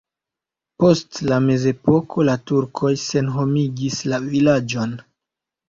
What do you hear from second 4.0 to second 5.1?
la vilaĝon.